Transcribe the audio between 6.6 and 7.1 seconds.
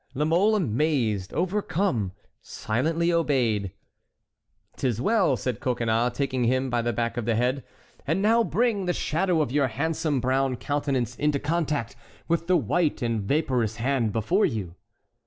by the